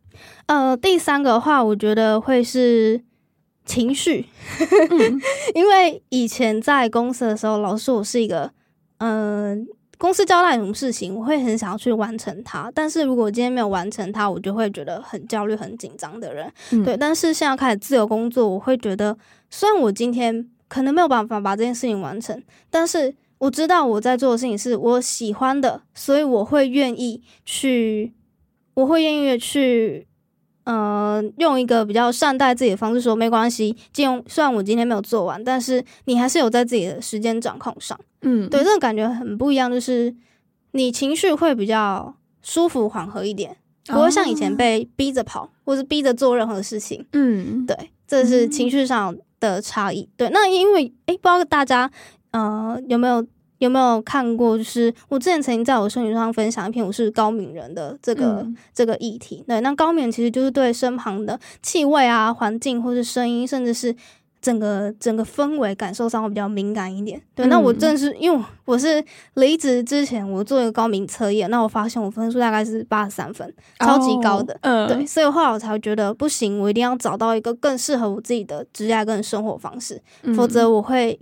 [0.47, 3.01] 呃，第三个的话，我觉得会是
[3.67, 4.25] 情绪，
[5.55, 8.51] 因为以前在公司的时候，老师我是一个
[8.99, 9.69] 嗯。
[9.99, 12.71] 公司交代什么事情，我会很想要去完成它。
[12.75, 16.53] 但是如果今天没有完成它，我就会觉得很焦虑、很紧张的人。
[16.85, 19.17] 对，但是现在开始自由工作，我会觉得，
[19.51, 28.13] 虽然我今天可能没有办法把这件事情完成，但是我知道我在做的事情是我喜欢的，所以我会愿意去，
[28.75, 30.07] 我会愿意去。
[30.67, 33.77] 嗯，用一个比较善待自己的方式说，没关系。
[33.93, 37.99] 既然虽然我今天没有做完，但是你还是有在自己的时间掌控上。
[38.23, 40.13] 嗯，对，这种感觉很不一样，就是
[40.73, 47.07] 你情绪会比较舒服、缓和一点，不会像以前被逼着跑，或是逼着做任何事情。
[47.13, 47.77] 嗯，对，
[48.09, 50.09] 这是情绪上的差异。
[50.17, 51.89] 对，那因为诶，不知道大家
[52.33, 53.25] 呃有没有。
[53.59, 54.59] 有没有看过？
[54.59, 59.43] 就是我之前曾经在我社群上分享一篇我是高敏人的这个这个议题。
[59.47, 63.95] 对，那高敏其实就是对身旁的气味啊、环境或是声音，甚至是
[64.43, 67.21] 整个整个氛围感受上会比较敏感一点。
[67.35, 69.03] 对，那我正是因为我是
[69.35, 74.57] 离职之前我做一个高敏测验，那我发现我分数大概是八十三分，超级高的。
[74.61, 80.03] 嗯，对，所以后来我才觉得不行，我一定要找到一个更适合我自己的职业跟生活方式，
[80.37, 81.19] 否则我会。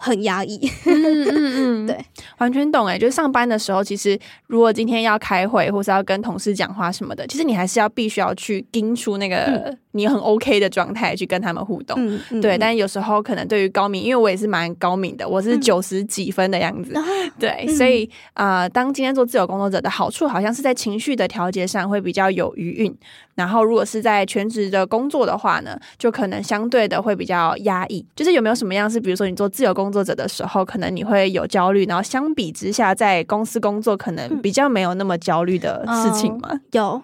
[0.00, 1.98] 很压抑，嗯嗯嗯， 对，
[2.38, 2.96] 完全懂哎。
[2.96, 11.98] 就是上班的时候，其实如果今天要开会，或是要跟同事讲话什么的，其实你还是要必须要去盯出那个你很 OK 的状态去跟他们互动。
[12.40, 16.94] 对，但有时候可能对于高敏，因为我也是蛮高敏的，我是九十几分的样子。
[17.38, 22.96] 对，所以啊，当今天做自由工作者的好处，好像是在情绪的调节上会比较有余韵。
[23.34, 28.04] 然后，如果是在全职的工作的话呢，就可能相对的会比较压抑。
[28.16, 36.50] 就是有没有什么样是，比如说你做自由工作者的时候，可能你会有焦虑，然后相比之下，在公司工作可能比较没有那么焦虑的事情吗？
[36.72, 37.00] 有，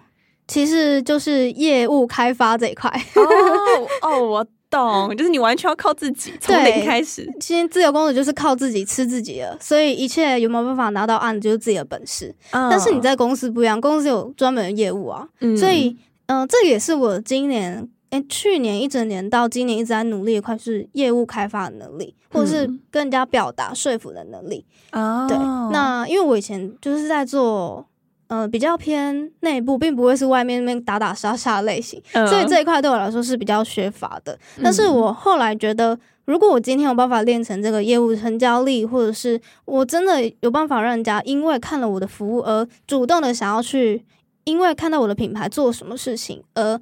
[0.47, 2.89] 其实就是业务开发这一块。
[3.15, 7.27] 哦哦，我懂，就是你完全要靠自己，从零开始。
[7.39, 12.33] 其实自由工作就是靠自己吃自己的，所以一切有没有办法拿到案，就是自己的本事。
[12.51, 15.27] 但是你在公司不一样，公司有专门的业务啊，
[15.57, 15.95] 所以。
[16.27, 25.37] 嗯，这也是我今年诶，去年一整年到今年一直在努力一块是业务开发的能力，或者是跟人家表达说服的能力哦，对，
[25.71, 27.85] 那因为我以前就是在做，
[28.27, 34.37] 呃，比较偏内部，并不会是外面那边打打杀杀类型，所以这一块对我来说是比较缺乏的。
[34.63, 44.05] 但是我后来觉得，如果我今天有办法练成这个业务成交力，或者是我真的有办法让人家因为看了我的服务而主动的想要去。
[44.47, 46.79] 因为看到我的品牌做什么事情，而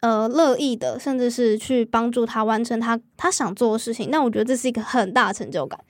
[0.00, 5.80] 呃乐意的，甚至是去帮助他完成他他想做的事情，那我觉得这是一个很大的成就感。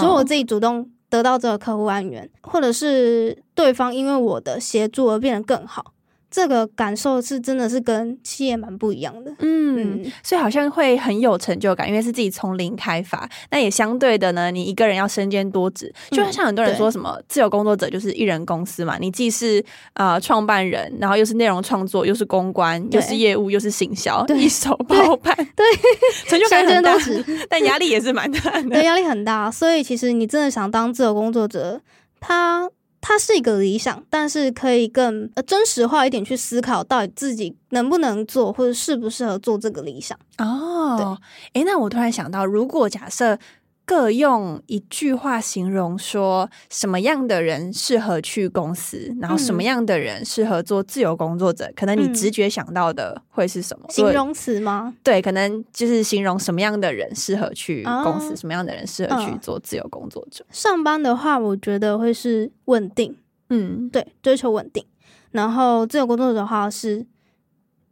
[0.00, 5.92] 所以我自己主动得到这个客户安源，或者是对方因为我的协助而变得更好。
[6.32, 13.28] 这个感受是真的是跟企业蛮不一样的，嗯，所以好像会很有成就感，因为是自己从零开发。
[13.50, 19.62] 那也相对的呢，你一个人要身兼多职，就像很多人说什么自由工作者就是一人公司嘛，你既是
[19.92, 25.66] 呃创办人，然后又是内容创作，又是公关，又是业务，又是行销，一手包办，对，
[26.26, 26.96] 成就感很大，
[27.50, 29.50] 但压力也是蛮大的，对，压力很大。
[29.50, 31.82] 所以其实你真的想当自由工作者，
[32.18, 32.70] 他。
[33.02, 41.18] 它是一个理想，但是可以更呃真实化一点去思考，到底自己能不能做，或者适不适合做这个理想哦。
[41.52, 43.38] 诶，那我突然想到，如果假设。
[43.84, 51.70] 各用一句话形容说什么样的人适合去公司，然后什么样的人适合做自由工作者？
[51.74, 54.94] 可能你直觉想到的会是什么形容词吗？
[55.02, 60.44] 对，可能就是形容什么样的人适合去公司，什么样的人适合去做自由工作者。
[60.50, 63.16] 上班的话，我觉得会是稳定，
[63.50, 64.84] 嗯，对，追求稳定。
[65.32, 67.04] 然后自由工作者的话是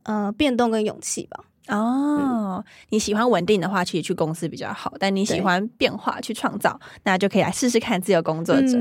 [0.05, 1.45] 呃变动跟勇气吧。
[1.71, 4.93] 哦，你喜欢稳定的话，其实去公司比较好。
[4.99, 8.79] 但你喜欢变化、去创造，那就可以来试试看自由工作者。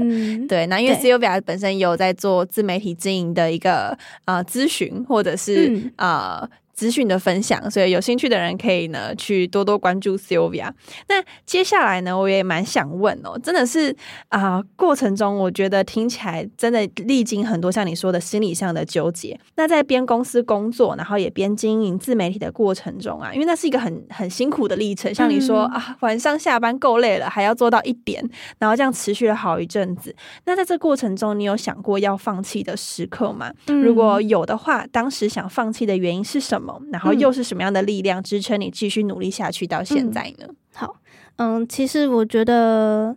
[0.47, 6.49] 对，那因为 c o v i a 本身有在做自媒体经营的一个呃咨询，或者是呃。
[6.79, 10.71] 资讯的分享，所以有兴趣的人可以呢去多多关注 Sylvia。
[11.09, 13.93] 那接下来呢，我也蛮想问哦，真的是
[14.29, 19.37] 啊，过程中我觉得听起来真的历经很多像你说的心理上的纠结。
[19.57, 25.13] 那在边公司工作，然后也边经营自媒体的过程中啊，因为那是一个很很辛苦的历程。
[25.13, 28.23] 像你说啊，晚上下班够累了，还要做到一点，
[28.57, 30.15] 然后这样持续了好一阵子。
[30.45, 33.51] 那在这过程中，你有想过要放弃的时刻吗？
[33.65, 36.68] 如果有的话，当时想放弃的原因是什么？
[36.91, 40.47] 然后又是什么样的力量支撑你继续努力下去到现在呢？
[40.73, 40.97] 好，
[41.37, 43.15] 嗯，其实我觉得，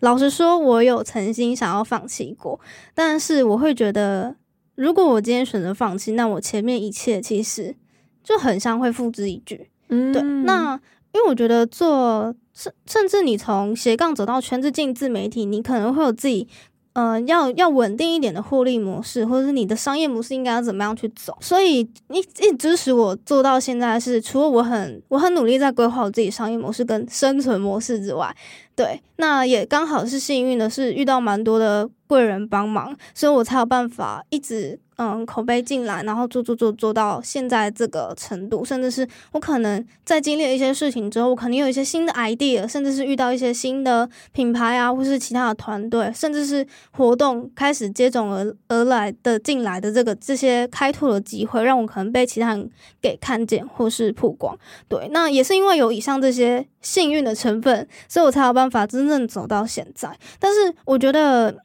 [0.00, 2.60] 老实说，我有曾经想要放弃过，
[2.94, 4.36] 但是我会觉得，
[4.74, 7.74] 如果我今天选择放弃，那我前面一切其实
[8.22, 9.68] 就很像会付之一炬。
[9.88, 10.22] 嗯，对。
[10.22, 10.80] 那
[11.12, 16.48] 因为我觉得做甚甚至你从斜杠走到全职进自媒体，你可能会有自己。
[16.94, 21.36] 嗯，要要稳定一点的获利模式，或者是你的商业模式应该要怎么样去走？
[21.40, 28.34] 所以一一支持我做到现在是，除了我很我很努力在规划我自己商业模式跟生存模式之外，
[28.76, 34.78] 对，那也刚好是幸运的是遇到蛮多的贵人帮忙，所以我才有办法一直。
[34.96, 52.70] 嗯，口碑进来，然后做做做做到现在这个程度，甚至是我可能在经历了一些事情之后，我肯定有一些新的 idea，甚至是遇到一些新的品牌啊，或是其他的团队，甚至是活动开始接踵而而来的进来的这个这些开拓的机会，让我可能被其他人
[53.00, 54.56] 给看见或是曝光。
[54.88, 60.16] 对，那也是因为有以上这些幸运的成分，所以我才有办法真正走到现在。
[60.38, 61.56] 但是我觉得。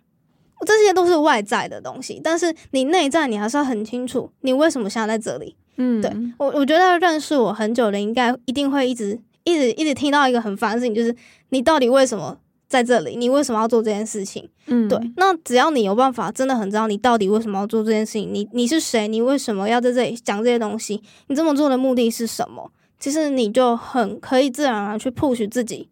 [0.66, 5.56] 这些都是外在的东西，但是你内在你还是要很清楚，你为什么现在在这里。
[5.78, 11.16] 嗯，对我我觉得认识我很久的，应该一定会一直一直一直听到一个很烦的事情，就是
[11.50, 12.36] 你到底为什么
[12.68, 13.16] 在这里？
[13.16, 14.50] 你为什么要做这件事情？
[14.66, 15.00] 嗯，对。
[15.18, 19.08] 那只要你有办法，真的很知道你到底为什么要做这件事情，你你是谁？
[19.08, 21.04] 你为什么要在这里讲这些东西？
[21.28, 22.72] 你这么做的目的是什么？
[23.00, 25.90] 其实你就很可以自然而然去 push 自己，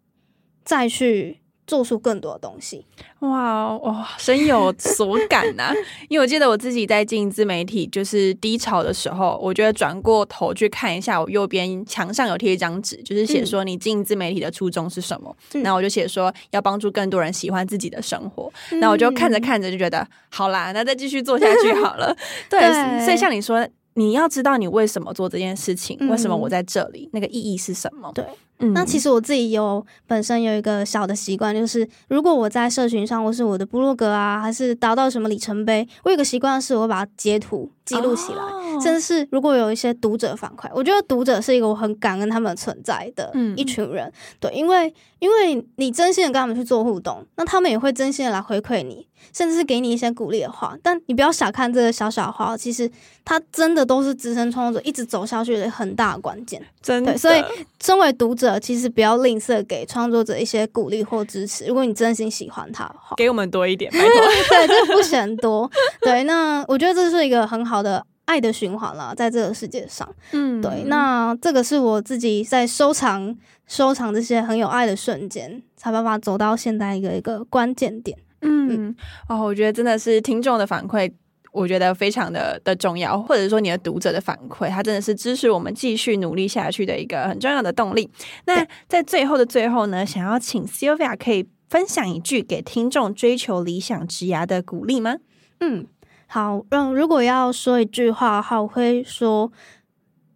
[0.64, 1.38] 再去。
[1.66, 2.84] 做出更多的东西，
[3.20, 5.72] 哇哇，深有所感呐！
[6.08, 15.36] 因为我记得我自己在经营自媒体，就是低潮的时候，我觉得转过头去看一下，我右边墙上有贴一张纸，就是写说你经营自媒体的初衷是什么。
[15.62, 18.52] 然后我就写说要帮助更多人喜欢自己的生活。
[18.80, 22.16] 那我就看着看着就觉得，好啦，那再继续做下去好了。
[22.48, 22.60] 对，
[23.04, 28.12] 所以像你说，你要知道你为什么做这件事情，为什么我在这里，那个意义是什么？
[28.14, 28.24] 对。
[28.58, 38.42] 那其实我自己有本身有一个小的习惯，就是如果我在社群上或是我的部落格啊，还是达到什么里程碑，我有个习惯是，我把它截图记录起来。
[38.80, 44.12] 甚至是如果有一些读者反馈，我觉得读者是一个我很感恩他们存在的一群人。
[44.38, 50.76] 对，因为因为你真心的跟他们去做互动，那他们也会真心的来回馈你，甚至是给你一些鼓励的话。
[50.82, 52.90] 但你不要小看这个小小的话，其实
[53.24, 56.60] 它真的都是资深创作者一直走下去的很大的关键。
[56.82, 57.42] 真的，所以
[57.80, 58.60] 身为读者。
[58.60, 61.66] 其实不要吝啬给创作者一些鼓励或支持。
[61.66, 64.08] 如果你真心喜欢他的话，给我们多一点，拜托。
[64.48, 65.70] 对，这不嫌多。
[66.00, 70.08] 对，那我觉得这是一个很好的爱的循环了，在这个世界上。
[70.32, 70.84] 嗯，对。
[70.84, 78.16] 那这个是我自己在收藏、收藏这些很有爱的瞬间，才办法走到现在一个一个关键点。
[78.42, 78.94] 嗯，
[79.28, 81.10] 哦，我觉得真的是听众的反馈。
[81.52, 88.10] 我觉得非常的的重要，或者说你的读者的反馈，它真的是支持我们继续努力下去的一个很重要的动力。
[88.44, 95.16] 那在最后的最后呢，想要请 Sylvia 可以分享一句给听众追求理想职涯的鼓励吗？
[95.60, 95.86] 嗯，
[96.26, 99.50] 好，嗯，如果要说一句话的话，我会说。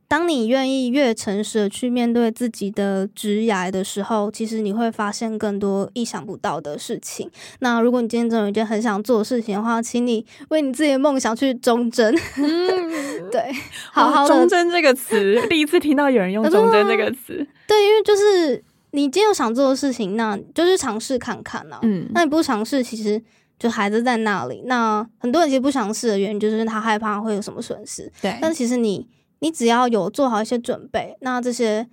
[0.09, 7.31] 当你愿意越诚实的去面对自己的职涯的时候，其实你会发现更多意想不到的事情。
[7.61, 12.13] 那如果你今天真有一件很想做的事情的话，请你为你自己的梦想去忠贞。
[12.39, 13.53] 嗯， 对，
[13.93, 17.47] 好好忠贞这个词，第一次听到有人用忠贞这个词。
[17.69, 21.79] 对，因为就是你今天有想做的事情，那就是尝试看看呐。
[21.83, 23.23] 嗯，那你不尝试，其实
[23.61, 24.65] 就孩子在那里。
[24.67, 28.13] 那很多人其实不尝试的原因，就是他害怕会有什么损失。
[28.21, 29.09] 对，但其实你。
[29.43, 31.89] 你只要有做好一些准备，那这些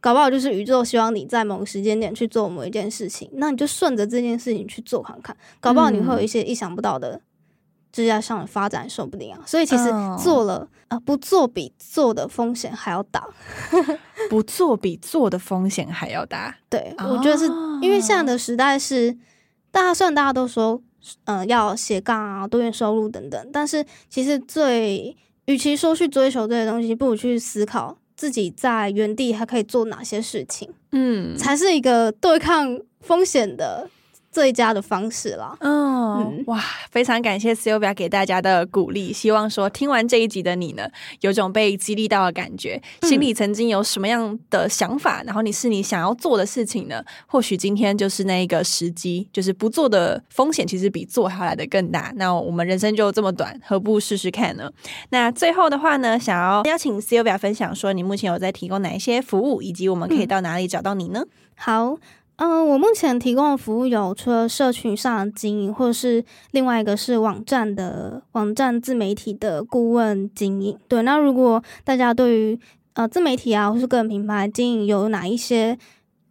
[0.00, 7.20] 搞不好就是宇宙希望你在某个时间点去做某一件事情，那你就顺着这件事情去做看看，搞不好你会有一些意想不到的
[7.92, 9.42] 职业上的发展，说不定啊。
[9.44, 13.28] 所以其实做了啊，不做比做的风险还要大，
[14.30, 16.56] 不做比做的风险还要大。
[16.70, 17.44] 对，我觉得是
[17.82, 19.14] 因为现在的时代是
[19.70, 20.80] 大家虽然大家都说
[21.24, 25.16] 嗯要斜杠啊、多元收入等等，但是其实最
[25.46, 33.88] 与其说去追求这些东西，不如去思考自己在原地还可以做哪些事情，嗯，才是一个对抗风险的。
[34.36, 35.56] 最佳的方式了。
[35.60, 39.10] 嗯，哇，非常感谢 Sylvia 给大家的鼓励。
[39.10, 40.86] 希望说听完这一集的你呢，
[41.22, 42.78] 有种被激励到的感觉。
[43.00, 47.02] 心里曾经有什么样的想法，然后你是你想要做的事情呢？
[47.26, 52.12] 或许今天就是那一个时机，就是不做的风险其实比做还来的更大。
[52.16, 54.70] 那我们人生就这么短，何不试试看呢？
[55.08, 61.24] 那最后的话呢，想要邀请 Sylvia 分享说，你目前有在提供哪一些服务，以及我们可以到哪里找到你呢？
[61.56, 61.96] 好。
[62.38, 70.78] 嗯，我目前提供的服务有除了社群上的经营，或者是另外一个是网站的网站自媒体的顾问经营。
[70.86, 72.60] 对，那如果大家对于
[72.92, 75.78] 呃自媒体啊，或是个人品牌经营有哪一些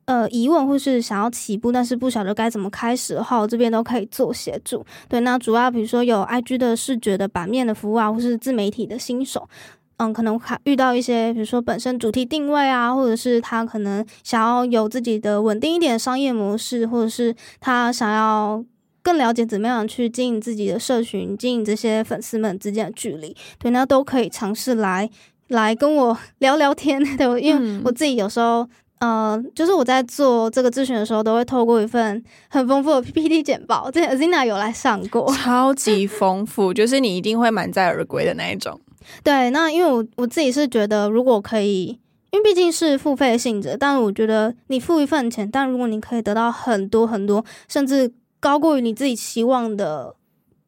[0.05, 4.85] 呃疑问，或是想要起步但是不晓得该怎么开始的话，我这边都可以做协助。
[5.09, 9.49] 对，那主要比如说有 IG 的视觉的版面的服务啊，或是自媒体的新手。
[9.97, 18.61] 嗯，可能还遇到一些，比如说本身主题定位啊，或者是他可能想要有自己的稳定一点的商业模式，或者是他想要
[19.01, 25.09] 更了解怎么样去经营自己的社群，经营这些粉丝们之间的距离，对，那都可以尝试来
[25.47, 27.01] 来跟我 聊聊天。
[27.15, 28.67] 对，因为我自己有时候，
[28.99, 38.81] 呃，就是我在做这个咨询的时候，都会透过一份很丰富的 PPT 简报，这 Zina 有来上过，超级丰富，就是你一定会满载而归的那一种。
[39.23, 41.99] 对，那因为我我自己是觉得，如果可以，
[42.31, 50.15] 因为毕竟是付费性质，但是我觉得你付一份钱，但如果你可以得到很多很多，甚至高过于你自己期望的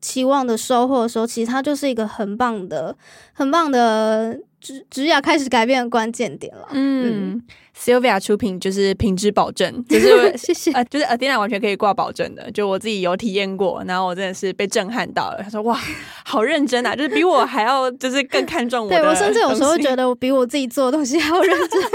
[0.02, 2.96] 期望的收获的时候，其实它就是一个很棒的、
[3.34, 4.40] 很棒的。
[4.60, 6.68] 职职业开始改变的关键点了。
[6.72, 7.40] 嗯
[7.78, 12.52] ，Sylvia 出品就是品质保证， 就是谢谢，呃，就是 Adina 完全可以挂保证的。
[12.52, 15.42] 就我自己有体验过，然后我真的是被震撼到了。
[15.44, 15.80] 他说：“哇，
[16.26, 21.82] 好认真啊，就是比我还要，就是更看重我。”对我甚至有时候觉得，我比我自己做的东西还要认真。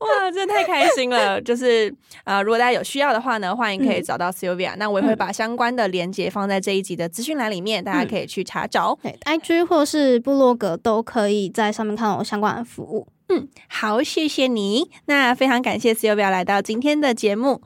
[0.00, 1.40] 哇，真的太开心了！
[1.40, 1.94] 就是
[2.24, 4.72] 啊，如果大家有需要的话呢，欢迎可以找到 Sylvia。
[4.76, 8.98] 那我也会把相关的链接放在这一集的资讯栏里面，大家可以去查找。
[9.02, 13.06] 对，IG 或是部落格都可以在上面看到我相关的服务。
[13.32, 14.90] 嗯，好，谢谢你。
[15.06, 17.62] 那非常感谢 Sylvia 来到今天的节目。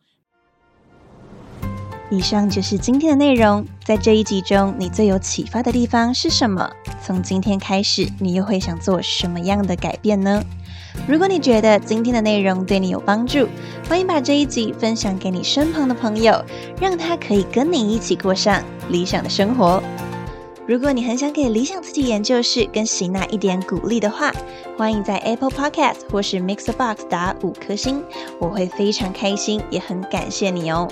[2.11, 3.65] 以上就是今天的内容。
[3.83, 6.71] 在这一集中，你最有启发的地方是什么？
[7.03, 10.45] 从今天开始，你又会想做什么样的改变呢？
[11.09, 13.49] 如果你觉得今天的内容对你有帮助，
[13.89, 16.45] 欢迎把这一集分享给你身旁的朋友，
[16.79, 19.83] 让他可以跟你一起过上理想的生活。
[20.67, 24.33] 如果你很想给理想自己研究室跟喜娜一点鼓励的话，
[24.79, 28.03] 欢迎在 Apple Podcast 或是 Mixer Box 打五颗星，
[28.39, 30.89] 我会非常开心，也很感谢你哦。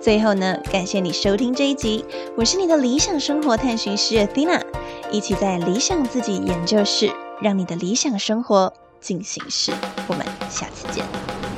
[0.00, 2.02] 最后呢，感谢你收听这一集，
[2.34, 4.62] 我是你的理想生活探寻师 Athena，
[5.10, 7.12] 一起在理想自己研究室，
[7.42, 9.72] 让你的理想生活进行式。
[10.08, 11.49] 我们下次见。